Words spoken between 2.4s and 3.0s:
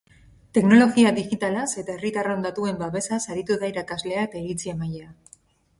datuen